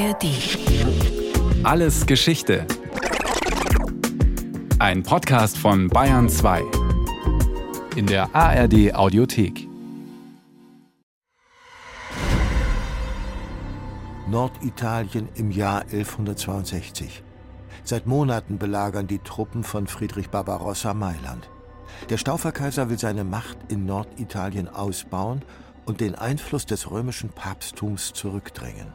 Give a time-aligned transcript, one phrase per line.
[0.00, 0.24] ARD.
[1.62, 2.66] Alles Geschichte.
[4.78, 6.62] Ein Podcast von Bayern 2.
[7.96, 9.68] In der ARD Audiothek.
[14.26, 17.22] Norditalien im Jahr 1162.
[17.84, 21.50] Seit Monaten belagern die Truppen von Friedrich Barbarossa Mailand.
[22.08, 25.42] Der Stauferkaiser will seine Macht in Norditalien ausbauen
[25.84, 28.94] und den Einfluss des römischen Papsttums zurückdrängen.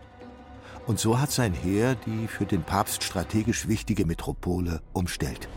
[0.88, 5.48] Und so hat sein Heer die für den Papst strategisch wichtige Metropole umstellt.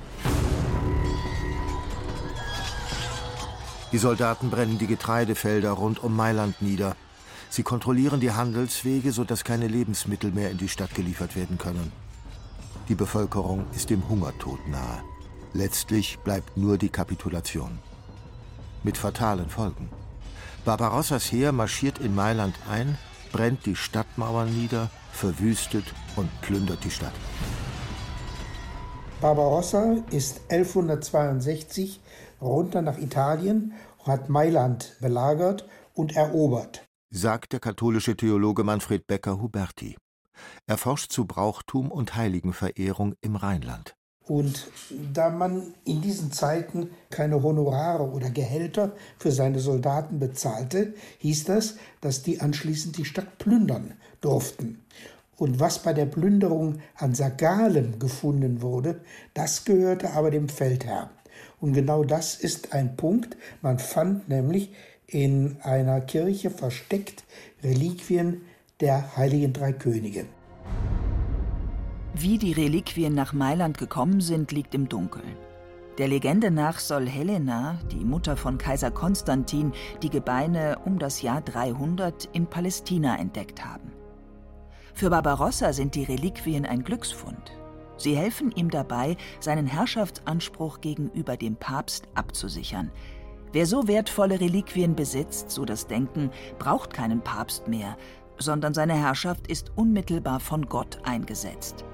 [3.92, 6.96] Die Soldaten brennen die Getreidefelder rund um Mailand nieder.
[7.50, 11.92] Sie kontrollieren die Handelswege, sodass keine Lebensmittel mehr in die Stadt geliefert werden können.
[12.88, 15.02] Die Bevölkerung ist dem Hungertod nahe.
[15.54, 17.78] Letztlich bleibt nur die Kapitulation.
[18.82, 19.88] Mit fatalen Folgen.
[20.64, 22.98] Barbarossas Heer marschiert in Mailand ein,
[23.32, 25.84] brennt die Stadtmauern nieder, verwüstet
[26.16, 27.12] und plündert die Stadt.
[29.20, 32.00] Barbarossa ist 1162
[32.40, 39.40] runter nach Italien und hat Mailand belagert und erobert, sagt der katholische Theologe Manfred Becker
[39.40, 39.96] Huberti.
[40.66, 43.97] Er forscht zu Brauchtum und Heiligenverehrung im Rheinland.
[44.28, 44.70] Und
[45.14, 51.76] da man in diesen Zeiten keine Honorare oder Gehälter für seine Soldaten bezahlte, hieß das,
[52.02, 54.84] dass die anschließend die Stadt plündern durften.
[55.38, 59.00] Und was bei der Plünderung an Sagalen gefunden wurde,
[59.32, 61.08] das gehörte aber dem Feldherrn.
[61.60, 63.36] Und genau das ist ein Punkt.
[63.62, 64.74] Man fand nämlich
[65.06, 67.24] in einer Kirche versteckt
[67.62, 68.42] Reliquien
[68.80, 70.26] der heiligen drei Könige.
[72.20, 75.36] Wie die Reliquien nach Mailand gekommen sind, liegt im Dunkeln.
[75.98, 81.42] Der Legende nach soll Helena, die Mutter von Kaiser Konstantin, die Gebeine um das Jahr
[81.42, 83.92] 300 in Palästina entdeckt haben.
[84.94, 87.52] Für Barbarossa sind die Reliquien ein Glücksfund.
[87.96, 92.90] Sie helfen ihm dabei, seinen Herrschaftsanspruch gegenüber dem Papst abzusichern.
[93.52, 97.96] Wer so wertvolle Reliquien besitzt, so das Denken, braucht keinen Papst mehr,
[98.38, 101.84] sondern seine Herrschaft ist unmittelbar von Gott eingesetzt.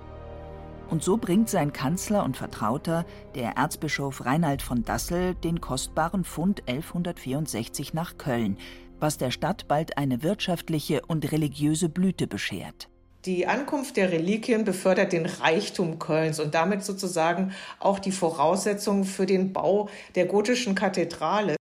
[0.91, 6.69] Und so bringt sein Kanzler und Vertrauter, der Erzbischof Reinhard von Dassel, den kostbaren Fund
[6.69, 8.59] 1164 nach Köln,
[9.01, 12.89] was der Stadt bald eine wirtschaftliche und religiöse Blüte beschert.
[13.25, 19.25] Die Ankunft der Reliquien befördert den Reichtum Kölns und damit sozusagen auch die Voraussetzungen für
[19.25, 21.57] den Bau der gotischen Kathedrale.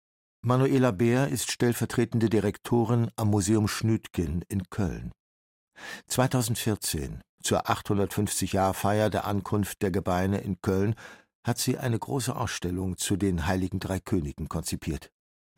[0.43, 5.11] Manuela Beer ist stellvertretende Direktorin am Museum Schnütgen in Köln.
[6.07, 10.95] 2014 zur 850-Jahr-Feier der Ankunft der Gebeine in Köln
[11.43, 15.11] hat sie eine große Ausstellung zu den Heiligen Drei Königen konzipiert.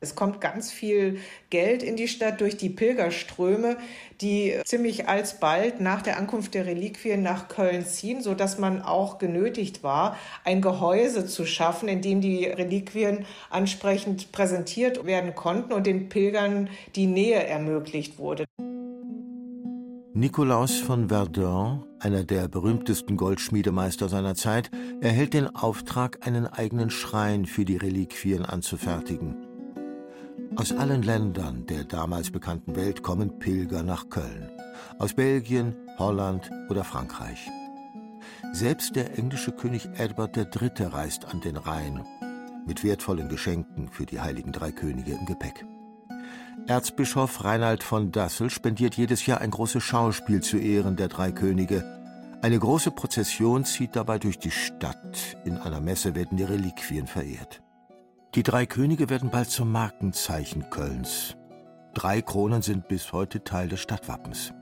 [0.04, 3.78] Es kommt ganz viel Geld in die Stadt durch die Pilgerströme,
[4.20, 9.82] die ziemlich alsbald nach der Ankunft der Reliquien nach Köln ziehen, sodass man auch genötigt
[9.82, 16.10] war, ein Gehäuse zu schaffen, in dem die Reliquien ansprechend präsentiert werden konnten und den
[16.10, 18.44] Pilgern die Nähe ermöglicht wurde.
[20.24, 27.46] Nikolaus von Verdun, einer der berühmtesten Goldschmiedemeister seiner Zeit, erhält den Auftrag, einen eigenen Schrein
[27.46, 29.36] für die Reliquien anzufertigen.
[30.56, 34.50] Aus allen Ländern der damals bekannten Welt kommen Pilger nach Köln.
[34.98, 37.50] Aus Belgien, Holland oder Frankreich.
[38.54, 40.86] Selbst der englische König Edward III.
[40.86, 42.02] reist an den Rhein
[42.66, 45.66] mit wertvollen Geschenken für die heiligen drei Könige im Gepäck.
[46.66, 51.84] Erzbischof Reinhard von Dassel spendiert jedes Jahr ein großes Schauspiel zu Ehren der drei Könige.
[52.42, 55.36] Eine große Prozession zieht dabei durch die Stadt.
[55.44, 57.62] In einer Messe werden die Reliquien verehrt.
[58.36, 61.36] Die drei Könige werden bald zum Markenzeichen Kölns.
[61.94, 64.54] Drei Kronen sind bis heute Teil des Stadtwappens.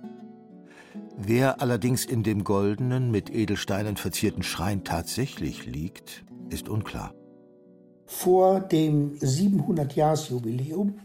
[1.17, 7.13] Wer allerdings in dem goldenen, mit Edelsteinen verzierten Schrein tatsächlich liegt, ist unklar.
[8.07, 10.99] Vor dem 700-Jahres-Jubiläum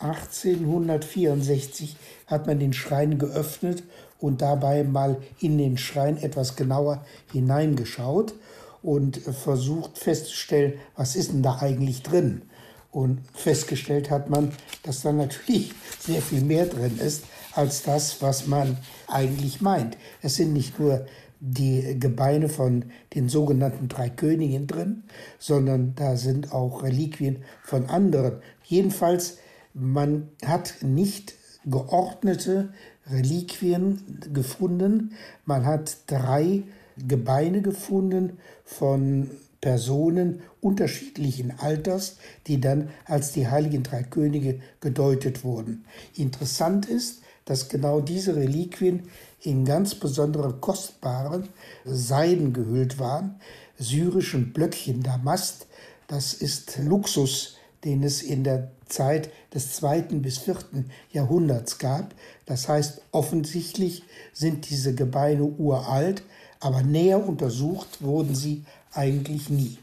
[0.00, 1.96] 1864
[2.26, 3.82] hat man den Schrein geöffnet
[4.18, 8.34] und dabei mal in den Schrein etwas genauer hineingeschaut
[8.82, 12.42] und versucht festzustellen, was ist denn da eigentlich drin.
[12.90, 14.52] Und festgestellt hat man,
[14.82, 17.24] dass da natürlich sehr viel mehr drin ist
[17.54, 19.96] als das, was man eigentlich meint.
[20.22, 21.06] Es sind nicht nur
[21.40, 25.04] die Gebeine von den sogenannten drei Königen drin,
[25.38, 28.40] sondern da sind auch Reliquien von anderen.
[28.64, 29.38] Jedenfalls
[29.78, 31.34] man hat nicht
[31.64, 32.70] geordnete
[33.10, 35.12] Reliquien gefunden.
[35.44, 36.64] Man hat drei
[36.96, 39.30] Gebeine gefunden von
[39.60, 42.16] Personen unterschiedlichen Alters,
[42.46, 45.84] die dann als die heiligen drei Könige gedeutet wurden.
[46.14, 49.04] Interessant ist, dass genau diese Reliquien
[49.40, 51.48] in ganz besondere kostbaren
[51.84, 53.40] Seiden gehüllt waren,
[53.78, 55.66] syrischen Blöckchen Damast.
[56.08, 62.14] Das ist Luxus, den es in der Zeit des zweiten bis vierten Jahrhunderts gab.
[62.46, 64.02] Das heißt, offensichtlich
[64.32, 66.22] sind diese Gebeine uralt,
[66.60, 69.78] aber näher untersucht wurden sie eigentlich nie.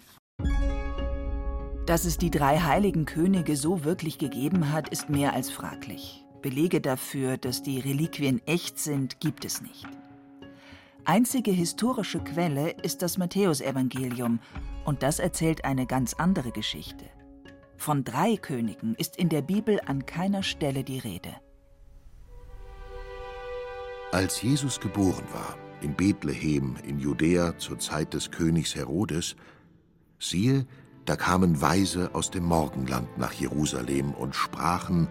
[1.86, 6.24] Dass es die drei heiligen Könige so wirklich gegeben hat, ist mehr als fraglich.
[6.42, 9.88] Belege dafür, dass die Reliquien echt sind, gibt es nicht.
[11.06, 14.40] Einzige historische Quelle ist das Matthäusevangelium,
[14.86, 17.06] und das erzählt eine ganz andere Geschichte.
[17.78, 21.36] Von drei Königen ist in der Bibel an keiner Stelle die Rede.
[24.12, 29.36] Als Jesus geboren war, in Bethlehem in Judäa zur Zeit des Königs Herodes,
[30.20, 30.66] siehe,
[31.06, 35.08] da kamen Weise aus dem Morgenland nach Jerusalem und sprachen,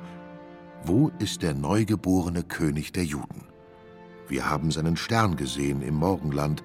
[0.85, 3.45] wo ist der neugeborene König der Juden?
[4.27, 6.63] Wir haben seinen Stern gesehen im Morgenland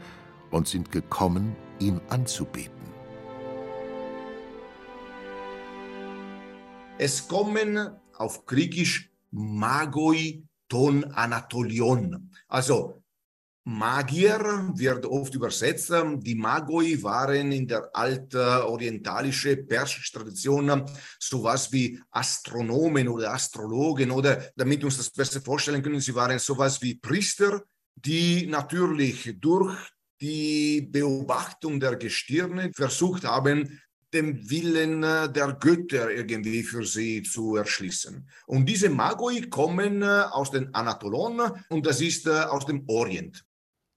[0.49, 2.78] und sind gekommen, ihn anzubeten.
[7.01, 7.79] Es kommen
[8.17, 12.29] auf Griechisch Magoi ton Anatolion.
[12.49, 13.01] Also
[13.63, 15.93] Magier wird oft übersetzt.
[16.17, 20.85] Die Magoi waren in der alten orientalischen persischen Tradition
[21.17, 26.37] sowas wie Astronomen oder Astrologen oder damit wir uns das besser vorstellen können, sie waren
[26.37, 27.63] sowas wie Priester,
[27.95, 29.77] die natürlich durch
[30.19, 33.79] die Beobachtung der Gestirne versucht haben,
[34.13, 38.27] dem Willen der Götter irgendwie für sie zu erschließen.
[38.47, 43.45] Und diese Magoi kommen aus den Anatolon und das ist aus dem Orient.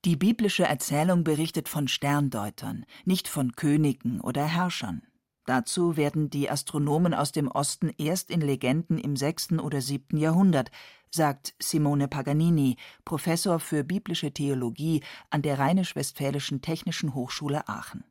[0.04, 5.02] Die biblische Erzählung berichtet von Sterndeutern, nicht von Königen oder Herrschern.
[5.44, 9.52] Dazu werden die Astronomen aus dem Osten erst in Legenden im 6.
[9.60, 10.16] oder 7.
[10.16, 10.70] Jahrhundert,
[11.10, 18.04] sagt Simone Paganini, Professor für biblische Theologie an der Rheinisch-Westfälischen Technischen Hochschule Aachen.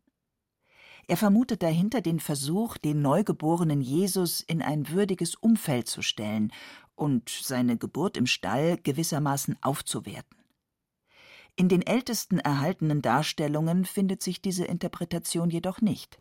[1.07, 6.51] Er vermutet dahinter den Versuch, den neugeborenen Jesus in ein würdiges Umfeld zu stellen
[6.95, 10.37] und seine Geburt im Stall gewissermaßen aufzuwerten.
[11.55, 16.19] In den ältesten erhaltenen Darstellungen findet sich diese Interpretation jedoch nicht.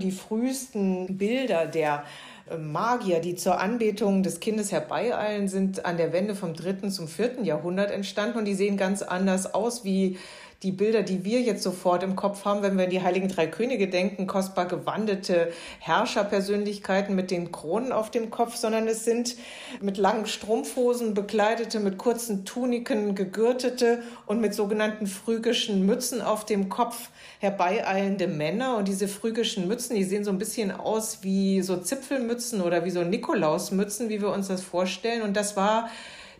[0.00, 2.04] Die frühesten Bilder der
[2.48, 7.08] äh, Magier, die zur Anbetung des Kindes herbeieilen, sind an der Wende vom dritten zum
[7.08, 10.16] vierten Jahrhundert entstanden und die sehen ganz anders aus wie
[10.64, 13.46] die Bilder, die wir jetzt sofort im Kopf haben, wenn wir an die Heiligen Drei
[13.46, 19.36] Könige denken, kostbar gewandete Herrscherpersönlichkeiten mit den Kronen auf dem Kopf, sondern es sind
[19.80, 26.68] mit langen Strumpfhosen bekleidete, mit kurzen Tuniken gegürtete und mit sogenannten phrygischen Mützen auf dem
[26.68, 28.78] Kopf herbeieilende Männer.
[28.78, 32.90] Und diese phrygischen Mützen, die sehen so ein bisschen aus wie so Zipfelmützen oder wie
[32.90, 35.22] so Nikolausmützen, wie wir uns das vorstellen.
[35.22, 35.88] Und das war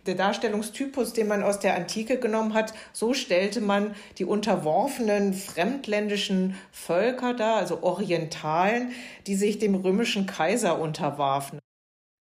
[0.06, 6.56] der Darstellungstypus, den man aus der Antike genommen hat, so stellte man die unterworfenen fremdländischen
[6.70, 8.92] Völker dar, also Orientalen,
[9.26, 11.58] die sich dem römischen Kaiser unterwarfen.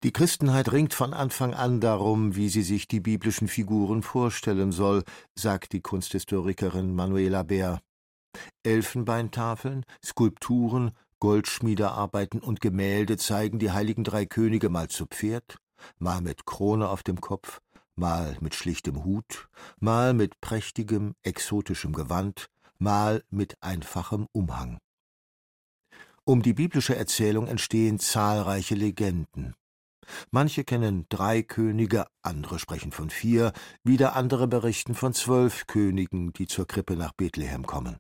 [0.04, 5.04] Die Christenheit ringt von Anfang an darum, wie sie sich die biblischen Figuren vorstellen soll,
[5.34, 7.82] sagt die Kunsthistorikerin Manuela Bär.
[8.64, 15.58] Elfenbeintafeln, Skulpturen, Goldschmiedearbeiten und Gemälde zeigen die heiligen drei Könige mal zu Pferd,
[15.98, 17.60] mal mit Krone auf dem Kopf,
[17.98, 24.78] mal mit schlichtem Hut, mal mit prächtigem, exotischem Gewand, mal mit einfachem Umhang.
[26.24, 29.56] Um die biblische Erzählung entstehen zahlreiche Legenden.
[30.32, 33.52] Manche kennen drei Könige, andere sprechen von vier,
[33.84, 37.98] wieder andere berichten von zwölf Königen, die zur Krippe nach Bethlehem kommen.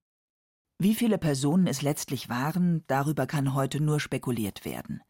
[0.79, 5.01] Wie viele Personen es letztlich waren, darüber kann heute nur spekuliert werden.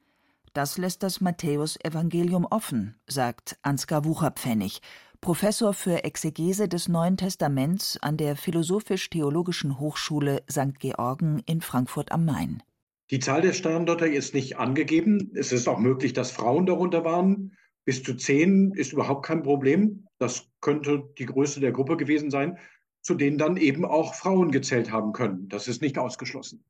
[0.58, 4.82] Das lässt das Matthäusevangelium offen, sagt Ansgar Wucherpfennig,
[5.22, 10.80] Professor für Exegese des Neuen Testaments an der Philosophisch-Theologischen Hochschule St.
[10.80, 12.64] Georgen in Frankfurt am Main.
[13.12, 15.32] Die Zahl der Sterndeuter ist nicht angegeben.
[15.36, 17.56] Es ist auch möglich, dass Frauen darunter waren.
[17.86, 20.08] Bis zu zehn ist überhaupt kein Problem.
[20.18, 22.58] Das könnte die Größe der Gruppe gewesen sein,
[23.04, 25.50] zu denen dann eben auch Frauen gezählt haben können.
[25.50, 26.64] Das ist nicht ausgeschlossen.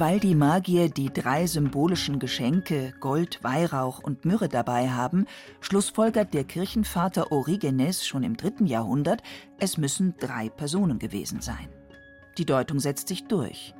[0.00, 5.26] Weil die Magier die drei symbolischen Geschenke Gold, Weihrauch und Myrrhe dabei haben,
[5.60, 9.24] schlussfolgert der Kirchenvater Origenes schon im dritten Jahrhundert,
[9.58, 11.68] es müssen drei Personen gewesen sein.
[12.38, 13.74] Die Deutung setzt sich durch.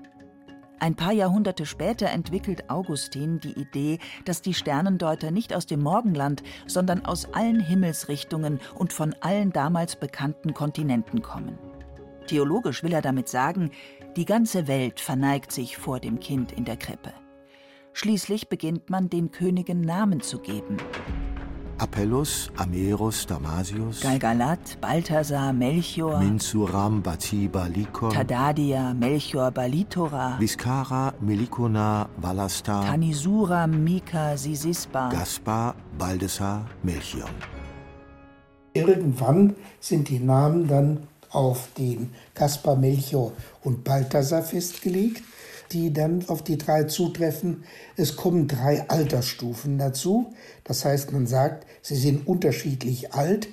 [0.80, 6.42] Ein paar Jahrhunderte später entwickelt Augustin die Idee, dass die Sternendeuter nicht aus dem Morgenland,
[6.66, 11.58] sondern aus allen Himmelsrichtungen und von allen damals bekannten Kontinenten kommen.
[12.26, 13.70] Theologisch will er damit sagen,
[14.16, 17.12] Die ganze Welt verneigt sich vor dem Kind in der Krippe.
[17.92, 20.76] Schließlich beginnt man den Königen Namen zu geben.
[21.78, 32.84] Apellus, Amerus, Damasius, Galgalat, Balthasar, Melchior, Minsuram, Batiba, Likon, Tadadia, Melchior, Balitora, Viscara, Melikona, Valastar,
[32.84, 37.30] Tanisuram, Mika, Sisisba, Gaspar, Baldessar, Melchion.
[38.74, 43.32] Irgendwann sind die Namen dann auf den Kaspar, Melchior
[43.62, 45.23] und Balthasar festgelegt,
[45.73, 47.64] die dann auf die drei zutreffen.
[47.97, 50.32] Es kommen drei Altersstufen dazu.
[50.64, 53.49] Das heißt, man sagt, sie sind unterschiedlich alt.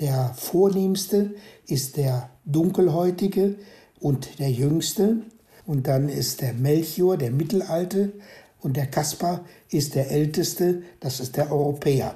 [0.00, 1.34] Der vornehmste
[1.66, 3.56] ist der dunkelhäutige
[4.00, 5.22] und der jüngste.
[5.66, 8.12] Und dann ist der Melchior, der mittelalte.
[8.60, 12.14] Und der Kaspar ist der älteste, das ist der Europäer.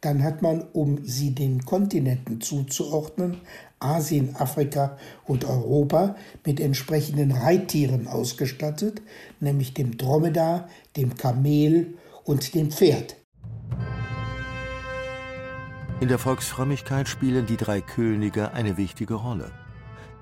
[0.00, 3.40] Dann hat man, um sie den Kontinenten zuzuordnen,
[3.84, 9.02] Asien, Afrika und Europa mit entsprechenden Reittieren ausgestattet,
[9.40, 13.16] nämlich dem Dromedar, dem Kamel und dem Pferd.
[16.00, 19.52] In der Volksfrömmigkeit spielen die drei Könige eine wichtige Rolle.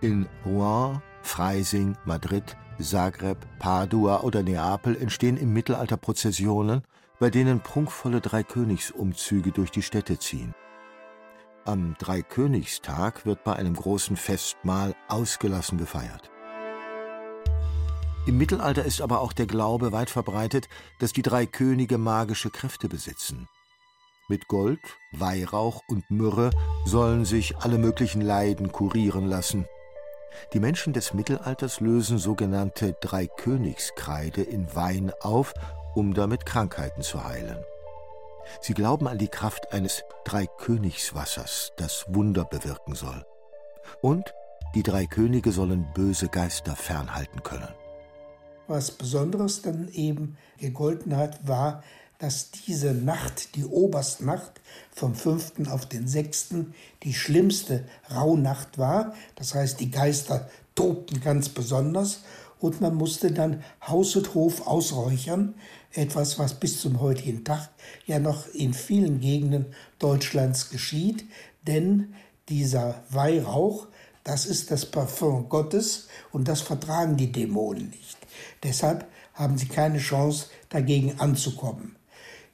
[0.00, 6.82] In Rouen, Freising, Madrid, Zagreb, Padua oder Neapel entstehen im Mittelalter Prozessionen,
[7.18, 10.54] bei denen prunkvolle Dreikönigsumzüge durch die Städte ziehen.
[11.64, 16.30] Am Dreikönigstag wird bei einem großen Festmahl ausgelassen gefeiert.
[18.26, 22.88] Im Mittelalter ist aber auch der Glaube weit verbreitet, dass die drei Könige magische Kräfte
[22.88, 23.48] besitzen.
[24.28, 24.80] Mit Gold,
[25.12, 26.50] Weihrauch und Myrrhe
[26.84, 29.66] sollen sich alle möglichen Leiden kurieren lassen.
[30.54, 35.54] Die Menschen des Mittelalters lösen sogenannte Dreikönigskreide in Wein auf
[35.94, 37.62] um damit Krankheiten zu heilen.
[38.60, 43.24] Sie glauben an die Kraft eines Dreikönigswassers, das Wunder bewirken soll.
[44.00, 44.34] Und
[44.74, 47.68] die drei Könige sollen böse Geister fernhalten können.
[48.68, 51.82] Was Besonderes dann eben gegolten hat, war,
[52.18, 54.60] dass diese Nacht, die Oberstnacht
[54.94, 55.68] vom 5.
[55.68, 56.54] auf den 6.,
[57.02, 57.84] die schlimmste
[58.14, 59.14] Rauhnacht war.
[59.34, 62.22] Das heißt, die Geister tobten ganz besonders
[62.62, 65.54] und man musste dann Haus und Hof ausräuchern,
[65.92, 67.70] etwas, was bis zum heutigen Tag
[68.06, 69.66] ja noch in vielen Gegenden
[69.98, 71.24] Deutschlands geschieht,
[71.66, 72.14] denn
[72.48, 73.88] dieser Weihrauch,
[74.24, 78.16] das ist das Parfum Gottes und das vertragen die Dämonen nicht.
[78.62, 81.96] Deshalb haben sie keine Chance, dagegen anzukommen.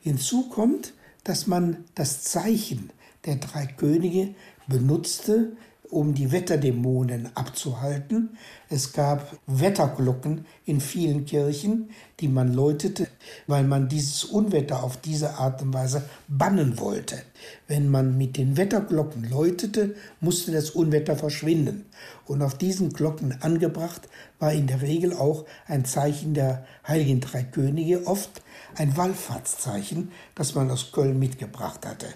[0.01, 2.91] Hinzu kommt, dass man das Zeichen
[3.27, 4.35] der drei Könige
[4.67, 5.53] benutzte,
[5.91, 8.37] um die Wetterdämonen abzuhalten.
[8.69, 11.91] Es gab Wetterglocken in vielen Kirchen,
[12.21, 13.09] die man läutete,
[13.47, 17.23] weil man dieses Unwetter auf diese Art und Weise bannen wollte.
[17.67, 21.87] Wenn man mit den Wetterglocken läutete, musste das Unwetter verschwinden.
[22.27, 27.43] Und auf diesen Glocken angebracht war in der Regel auch ein Zeichen der Heiligen Drei
[27.43, 28.43] Könige, oft
[28.77, 32.07] ein Wallfahrtszeichen, das man aus Köln mitgebracht hatte.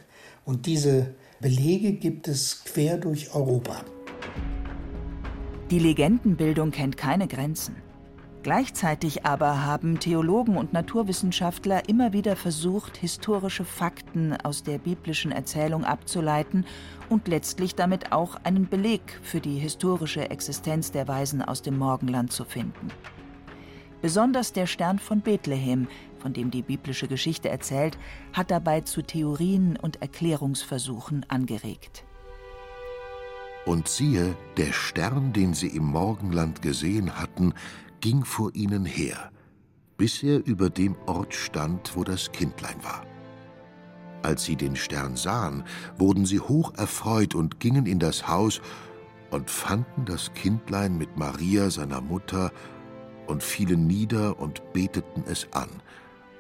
[0.45, 3.85] Und diese Belege gibt es quer durch Europa.
[5.73, 7.75] Die Legendenbildung kennt keine Grenzen.
[8.45, 15.85] Gleichzeitig aber haben Theologen und Naturwissenschaftler immer wieder versucht, historische Fakten aus der biblischen Erzählung
[15.85, 16.65] abzuleiten
[17.09, 22.31] und letztlich damit auch einen Beleg für die historische Existenz der Weisen aus dem Morgenland
[22.31, 22.87] zu finden.
[24.01, 25.89] Besonders der Stern von Bethlehem
[26.23, 27.99] von dem die biblische Geschichte erzählt,
[28.33, 32.05] hat dabei zu Theorien und Erklärungsversuchen angeregt.
[33.67, 37.55] Und siehe, der Stern, den sie im Morgenland gesehen hatten,
[38.01, 39.31] ging vor ihnen her,
[39.97, 43.05] bis er über dem Ort stand, wo das Kindlein war.
[44.23, 45.65] Als sie den Stern sahen,
[45.99, 48.61] wurden sie hoch erfreut und gingen in das Haus
[49.31, 52.53] und fanden das Kindlein mit Maria, seiner Mutter,
[53.27, 55.69] und fielen nieder und beteten es an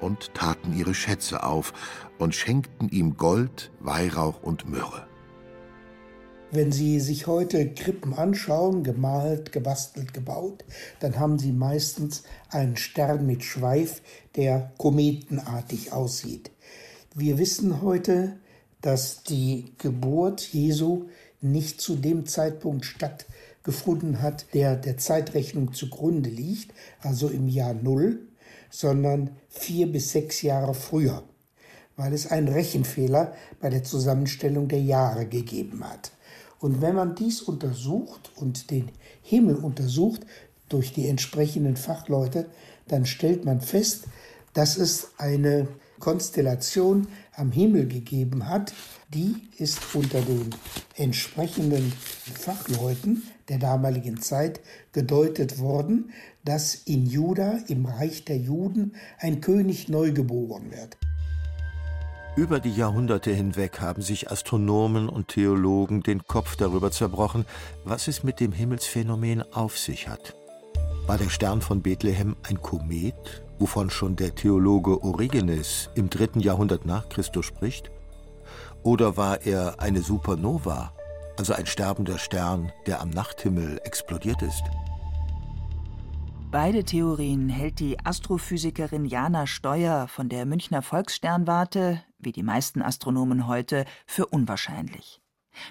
[0.02, 1.72] und taten ihre Schätze auf
[2.18, 5.06] und schenkten ihm Gold, Weihrauch und Myrrhe.
[6.50, 10.66] Wenn Sie sich heute Krippen anschauen, gemalt, gebastelt, gebaut,
[11.00, 14.02] dann haben Sie meistens einen Stern mit Schweif,
[14.36, 16.50] der kometenartig aussieht.
[17.14, 18.36] Wir wissen heute,
[18.82, 21.06] dass die Geburt Jesu
[21.40, 28.26] nicht zu dem Zeitpunkt stattgefunden hat, der der Zeitrechnung zugrunde liegt, also im Jahr Null,
[28.72, 31.22] sondern vier bis sechs Jahre früher,
[31.96, 36.10] weil es einen Rechenfehler bei der Zusammenstellung der Jahre gegeben hat.
[36.58, 40.22] Und wenn man dies untersucht und den Himmel untersucht
[40.68, 42.46] durch die entsprechenden Fachleute,
[42.88, 44.04] dann stellt man fest,
[44.54, 48.72] dass es eine Konstellation am Himmel gegeben hat,
[49.12, 50.50] die ist unter den
[50.96, 51.92] entsprechenden
[52.34, 54.60] Fachleuten der damaligen Zeit
[54.92, 56.10] gedeutet worden,
[56.44, 60.96] dass in Juda, im Reich der Juden, ein König neu geboren wird.
[62.34, 67.44] Über die Jahrhunderte hinweg haben sich Astronomen und Theologen den Kopf darüber zerbrochen,
[67.84, 70.34] was es mit dem Himmelsphänomen auf sich hat.
[71.06, 76.86] War der Stern von Bethlehem ein Komet, wovon schon der Theologe Origenes im dritten Jahrhundert
[76.86, 77.90] nach Christus spricht?
[78.82, 80.94] Oder war er eine Supernova,
[81.36, 84.62] also ein sterbender Stern, der am Nachthimmel explodiert ist?
[86.52, 93.46] Beide Theorien hält die Astrophysikerin Jana Steuer von der Münchner Volkssternwarte, wie die meisten Astronomen
[93.46, 95.22] heute, für unwahrscheinlich.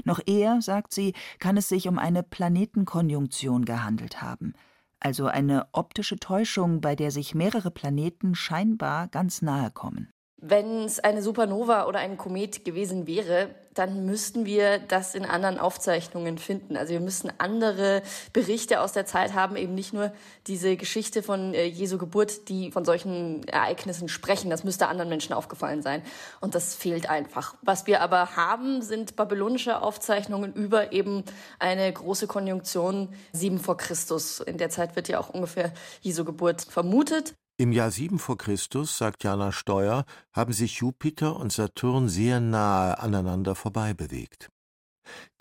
[0.05, 4.53] Noch eher, sagt sie, kann es sich um eine Planetenkonjunktion gehandelt haben,
[4.99, 10.09] also eine optische Täuschung, bei der sich mehrere Planeten scheinbar ganz nahe kommen.
[10.41, 15.57] Wenn es eine Supernova oder ein Komet gewesen wäre, dann müssten wir das in anderen
[15.57, 16.75] Aufzeichnungen finden.
[16.75, 18.01] Also wir müssten andere
[18.33, 20.11] Berichte aus der Zeit haben, eben nicht nur
[20.47, 24.49] diese Geschichte von äh, Jesu Geburt, die von solchen Ereignissen sprechen.
[24.49, 26.01] Das müsste anderen Menschen aufgefallen sein.
[26.41, 27.55] Und das fehlt einfach.
[27.61, 31.23] Was wir aber haben, sind babylonische Aufzeichnungen über eben
[31.59, 34.39] eine große Konjunktion sieben vor Christus.
[34.39, 35.71] In der Zeit wird ja auch ungefähr
[36.01, 37.35] Jesu Geburt vermutet.
[37.61, 42.97] Im Jahr 7 vor Christus, sagt Jana Steuer, haben sich Jupiter und Saturn sehr nahe
[42.97, 44.49] aneinander vorbeibewegt.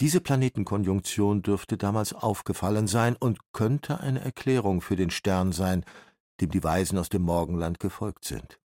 [0.01, 5.83] Diese Planetenkonjunktion dürfte damals aufgefallen sein und könnte eine Erklärung für den Stern sein,
[6.43, 8.61] dem die Weisen aus dem Morgenland gefolgt sind.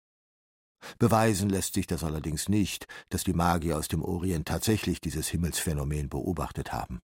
[0.99, 6.09] Beweisen lässt sich das allerdings nicht, dass die Magier aus dem Orient tatsächlich dieses Himmelsphänomen
[6.09, 6.99] beobachtet haben.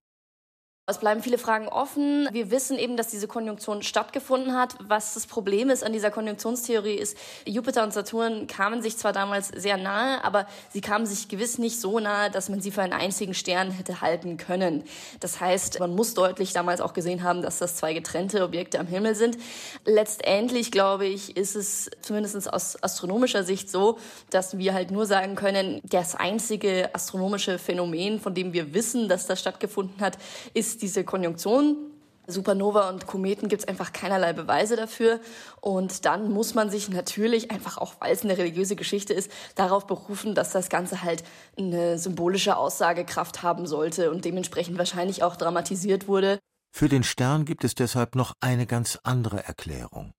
[0.91, 2.29] Es bleiben viele Fragen offen.
[2.33, 4.75] Wir wissen eben, dass diese Konjunktion stattgefunden hat.
[4.81, 7.17] Was das Problem ist an dieser Konjunktionstheorie ist,
[7.47, 11.81] Jupiter und Saturn kamen sich zwar damals sehr nahe, aber sie kamen sich gewiss nicht
[11.81, 14.83] so nahe, dass man sie für einen einzigen Stern hätte halten können.
[15.21, 18.89] Das heißt, man muss deutlich damals auch gesehen haben, dass das zwei getrennte Objekte am
[18.89, 19.39] Himmel sind.
[19.85, 23.99] Letztendlich, glaube ich, ist es zumindest aus astronomischer Sicht so,
[24.31, 29.29] dass wir halt nur sagen können, das einzige astronomische Phänomen, von dem wir wissen, dass
[29.29, 30.19] das stattgefunden hat,
[30.53, 31.77] ist diese Konjunktion.
[32.27, 35.21] Supernova und Kometen gibt es einfach keinerlei Beweise dafür.
[35.61, 39.87] Und dann muss man sich natürlich einfach auch, weil es eine religiöse Geschichte ist, darauf
[39.87, 41.25] berufen, dass das Ganze halt
[41.59, 46.39] eine symbolische Aussagekraft haben sollte und dementsprechend wahrscheinlich auch dramatisiert wurde.
[46.73, 50.13] Für den Stern gibt es deshalb noch eine ganz andere Erklärung.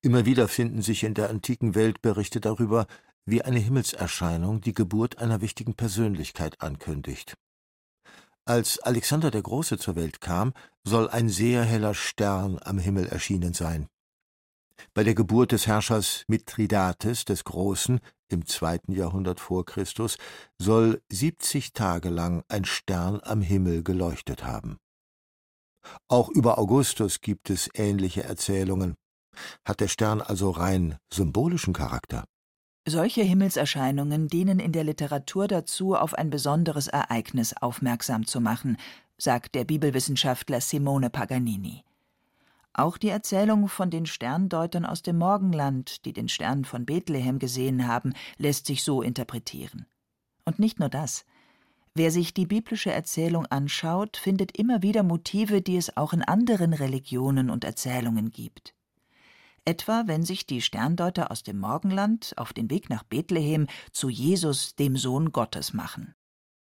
[0.00, 2.86] Immer wieder finden sich in der antiken Welt Berichte darüber,
[3.26, 7.34] wie eine Himmelserscheinung die Geburt einer wichtigen Persönlichkeit ankündigt.
[8.48, 13.52] Als Alexander der Große zur Welt kam, soll ein sehr heller Stern am Himmel erschienen
[13.52, 13.88] sein.
[14.94, 20.16] Bei der Geburt des Herrschers Mithridates des Großen im zweiten Jahrhundert vor Christus
[20.56, 24.78] soll siebzig Tage lang ein Stern am Himmel geleuchtet haben.
[26.08, 28.94] Auch über Augustus gibt es ähnliche Erzählungen.
[29.66, 32.24] Hat der Stern also rein symbolischen Charakter?
[32.86, 38.78] Solche Himmelserscheinungen dienen in der Literatur dazu, auf ein besonderes Ereignis aufmerksam zu machen,
[39.18, 41.84] sagt der Bibelwissenschaftler Simone Paganini.
[42.72, 47.88] Auch die Erzählung von den Sterndeutern aus dem Morgenland, die den Stern von Bethlehem gesehen
[47.88, 49.86] haben, lässt sich so interpretieren.
[50.44, 51.26] Und nicht nur das.
[51.94, 56.72] Wer sich die biblische Erzählung anschaut, findet immer wieder Motive, die es auch in anderen
[56.72, 58.74] Religionen und Erzählungen gibt
[59.68, 64.74] etwa wenn sich die Sterndeuter aus dem Morgenland auf den Weg nach Bethlehem zu Jesus,
[64.74, 66.14] dem Sohn Gottes, machen.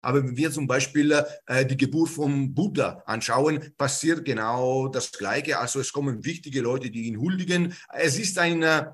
[0.04, 5.60] Aber wenn wir zum Beispiel äh, die Geburt vom Buddha anschauen, passiert genau das Gleiche.
[5.60, 7.74] Also es kommen wichtige Leute, die ihn huldigen.
[7.92, 8.86] Es ist ein äh,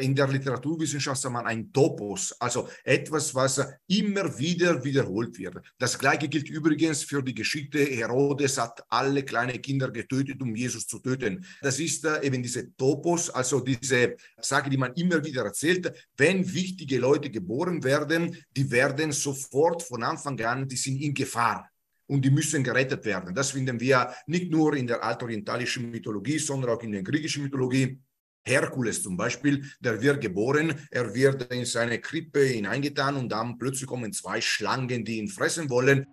[0.00, 5.56] in der Literaturwissenschaft sagt man ein Topos, also etwas, was immer wieder wiederholt wird.
[5.78, 10.86] Das gleiche gilt übrigens für die Geschichte, Herodes hat alle kleine Kinder getötet, um Jesus
[10.86, 11.44] zu töten.
[11.60, 15.92] Das ist äh, eben diese Topos, also diese Sage, die man immer wieder erzählt.
[16.16, 21.68] Wenn wichtige Leute geboren werden, die werden sofort von Anfang an, die sind in Gefahr
[22.06, 23.34] und die müssen gerettet werden.
[23.34, 27.98] Das finden wir nicht nur in der altorientalischen Mythologie, sondern auch in der griechischen Mythologie.
[28.44, 33.86] Herkules zum Beispiel, der wird geboren, er wird in seine Krippe hineingetan und dann plötzlich
[33.86, 36.06] kommen zwei Schlangen, die ihn fressen wollen.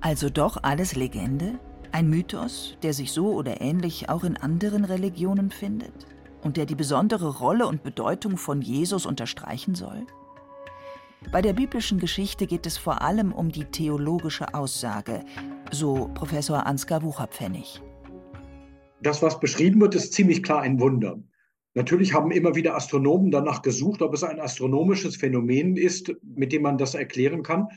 [0.00, 1.58] Also doch alles Legende?
[1.92, 6.06] Ein Mythos, der sich so oder ähnlich auch in anderen Religionen findet?
[6.42, 10.06] Und der die besondere Rolle und Bedeutung von Jesus unterstreichen soll?
[11.32, 15.24] Bei der biblischen Geschichte geht es vor allem um die theologische Aussage,
[15.72, 17.82] so Professor Ansgar Wucherpfennig.
[19.02, 21.22] Das, was beschrieben wird, ist ziemlich klar ein Wunder.
[21.74, 26.62] Natürlich haben immer wieder Astronomen danach gesucht, ob es ein astronomisches Phänomen ist, mit dem
[26.62, 27.68] man das erklären kann.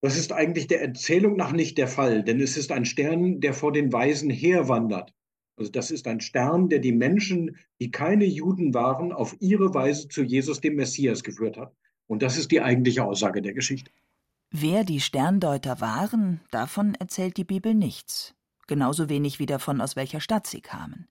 [0.00, 3.52] Das ist eigentlich der Erzählung nach nicht der Fall, denn es ist ein Stern, der
[3.52, 5.12] vor den Weisen herwandert.
[5.56, 10.08] Also das ist ein Stern, der die Menschen, die keine Juden waren, auf ihre Weise
[10.08, 11.74] zu Jesus, dem Messias, geführt hat.
[12.06, 13.90] Und das ist die eigentliche Aussage der Geschichte.
[14.50, 18.34] Wer die Sterndeuter waren, davon erzählt die Bibel nichts.
[18.68, 21.08] Genauso wenig wie davon, aus welcher Stadt sie kamen.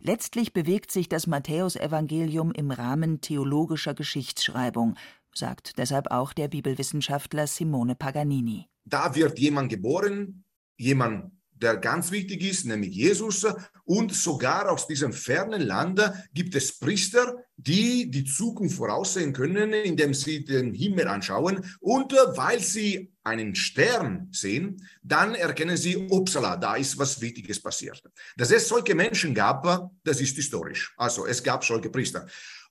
[0.00, 4.96] Letztlich bewegt sich das Matthäusevangelium im Rahmen theologischer Geschichtsschreibung,
[5.32, 8.66] sagt deshalb auch der Bibelwissenschaftler Simone Paganini.
[8.84, 10.44] Da wird jemand geboren,
[10.76, 13.46] jemand der ganz wichtig ist, nämlich Jesus.
[13.84, 16.00] Und sogar aus diesem fernen Land
[16.34, 21.64] gibt es Priester, die die Zukunft voraussehen können, indem sie den Himmel anschauen.
[21.80, 28.02] Und weil sie einen Stern sehen, dann erkennen sie, upsala, da ist was Wichtiges passiert.
[28.36, 30.94] Dass es solche Menschen gab, das ist historisch.
[30.96, 32.26] Also es gab solche Priester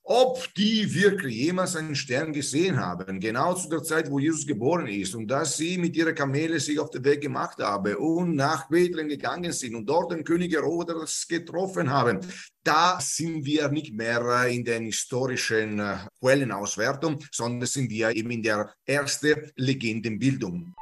[0.07, 4.87] ob die wirklich jemals einen Stern gesehen haben, genau zu der Zeit, wo Jesus geboren
[4.87, 8.69] ist, und dass sie mit ihrer Kamele sich auf den Weg gemacht haben und nach
[8.69, 12.19] Bethlehem gegangen sind und dort den König Herodes getroffen haben,
[12.63, 18.43] da sind wir nicht mehr in den historischen äh, Quellenauswertung, sondern sind wir eben in
[18.43, 20.75] der ersten Legendenbildung.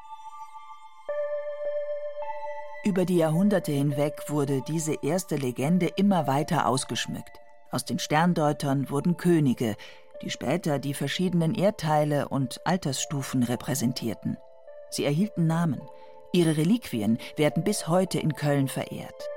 [2.85, 7.42] Über die Jahrhunderte hinweg wurde diese erste Legende immer weiter ausgeschmückt.
[7.73, 9.75] Aus den Sterndeutern wurden Könige,
[10.21, 14.37] die später die verschiedenen Erdteile und Altersstufen repräsentierten.
[14.91, 15.81] Sie erhielten Namen.
[16.33, 19.27] Ihre Reliquien werden bis heute in Köln verehrt.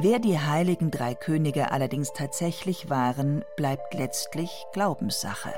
[0.00, 5.54] Wer die heiligen drei Könige allerdings tatsächlich waren, bleibt letztlich Glaubenssache.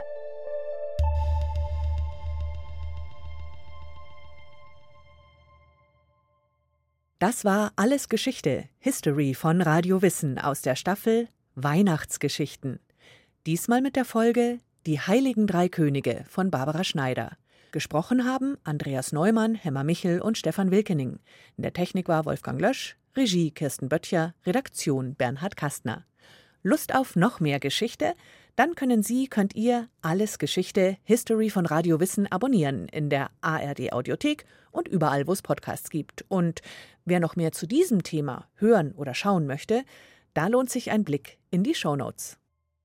[7.18, 12.80] Das war Alles Geschichte, History von Radio Wissen aus der Staffel Weihnachtsgeschichten.
[13.46, 17.36] Diesmal mit der Folge Die Heiligen Drei Könige von Barbara Schneider.
[17.70, 21.20] Gesprochen haben Andreas Neumann, Hemmer Michel und Stefan Wilkening.
[21.56, 26.04] In der Technik war Wolfgang Lösch, Regie Kirsten Böttcher, Redaktion Bernhard Kastner.
[26.64, 28.14] Lust auf noch mehr Geschichte?
[28.56, 33.92] Dann können Sie, könnt ihr alles Geschichte, History von Radio Wissen abonnieren in der ARD
[33.92, 36.24] Audiothek und überall, wo es Podcasts gibt.
[36.28, 36.62] Und
[37.04, 39.84] wer noch mehr zu diesem Thema hören oder schauen möchte,
[40.35, 42.38] da lohnt sich ein Blick in die Shownotes.